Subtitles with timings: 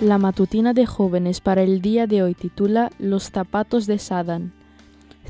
[0.00, 4.52] La matutina de jóvenes para el día de hoy titula Los zapatos de Sadán.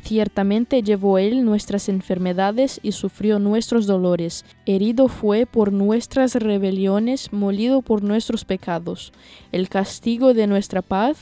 [0.03, 4.45] Ciertamente llevó él nuestras enfermedades y sufrió nuestros dolores.
[4.67, 9.15] Herido fue por nuestras rebeliones, molido por nuestros pecados.
[9.53, 11.17] El castigo de nuestra paz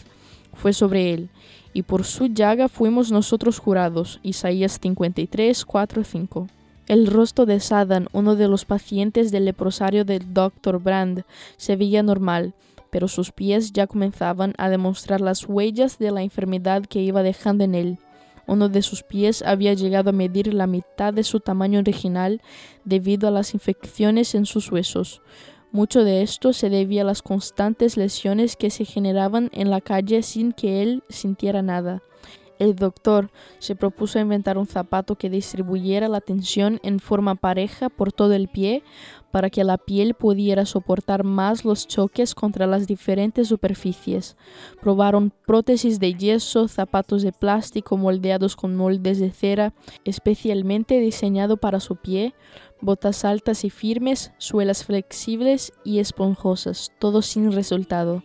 [0.53, 1.29] fue sobre él,
[1.73, 4.19] y por su llaga fuimos nosotros curados.
[4.25, 6.49] Isaías 53, 4, 5.
[6.89, 10.81] El rostro de Sadán, uno de los pacientes del leprosario del Dr.
[10.81, 11.23] Brand,
[11.57, 12.55] se veía normal,
[12.97, 17.63] pero sus pies ya comenzaban a demostrar las huellas de la enfermedad que iba dejando
[17.63, 17.99] en él.
[18.47, 22.41] Uno de sus pies había llegado a medir la mitad de su tamaño original
[22.87, 25.21] debido a las infecciones en sus huesos.
[25.73, 30.23] Mucho de esto se debía a las constantes lesiones que se generaban en la calle
[30.23, 32.03] sin que él sintiera nada.
[32.59, 38.13] El doctor se propuso inventar un zapato que distribuyera la tensión en forma pareja por
[38.13, 38.83] todo el pie
[39.31, 44.37] para que la piel pudiera soportar más los choques contra las diferentes superficies.
[44.81, 51.81] Probaron prótesis de yeso, zapatos de plástico moldeados con moldes de cera, especialmente diseñado para
[51.81, 52.35] su pie,
[52.81, 58.23] botas altas y firmes, suelas flexibles y esponjosas, todo sin resultado.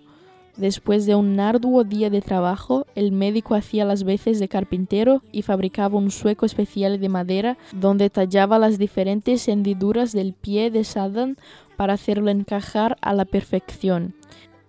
[0.58, 5.44] Después de un arduo día de trabajo, el médico hacía las veces de carpintero y
[5.44, 11.36] fabricaba un sueco especial de madera donde tallaba las diferentes hendiduras del pie de Saddam
[11.78, 14.14] para hacerlo encajar a la perfección.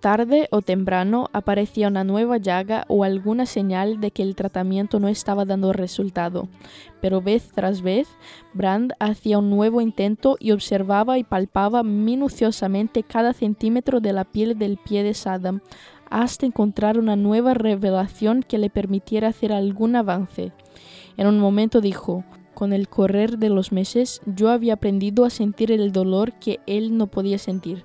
[0.02, 5.06] Tarde o temprano aparecía una nueva llaga o alguna señal de que el tratamiento no
[5.06, 6.48] estaba dando resultado,
[7.00, 8.08] pero vez tras vez
[8.52, 14.58] Brand hacía un nuevo intento y observaba y palpaba minuciosamente cada centímetro de la piel
[14.58, 15.60] del pie de Saddam
[16.10, 20.50] hasta encontrar una nueva revelación que le permitiera hacer algún avance.
[21.16, 22.24] En un momento dijo,
[22.54, 26.96] con el correr de los meses yo había aprendido a sentir el dolor que él
[26.96, 27.84] no podía sentir.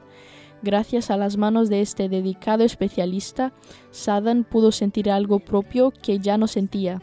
[0.64, 3.54] Gracias a las manos de este dedicado especialista,
[3.92, 7.02] Sadan pudo sentir algo propio que ya no sentía.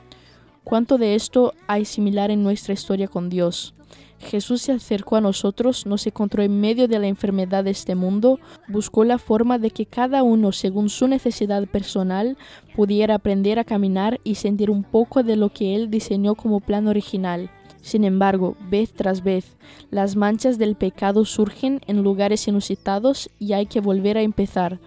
[0.65, 3.75] ¿Cuánto de esto hay similar en nuestra historia con Dios?
[4.19, 8.41] Jesús se acercó a nosotros, nos encontró en medio de la enfermedad de este mundo,
[8.69, 12.39] buscó la forma de que cada uno, según su necesidad personal,
[12.75, 16.89] pudiera aprender a caminar y sentir un poco de lo que Él diseñó como plan
[16.89, 17.51] original.
[17.85, 19.59] Sin embargo, vez tras vez,
[19.91, 24.81] las manchas del pecado surgen en lugares inusitados y hay que volver a empezar.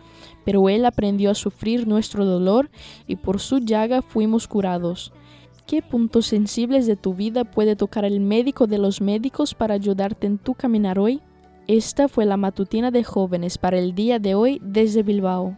[0.44, 2.72] Pero Él aprendió a sufrir nuestro dolor
[3.06, 5.14] y por su llaga fuimos curados.
[5.68, 10.26] ¿Qué puntos sensibles de tu vida puede tocar el médico de los médicos para ayudarte
[10.26, 11.22] en tu caminar hoy?
[11.68, 15.56] Esta fue la matutina de jóvenes para el día de hoy desde Bilbao.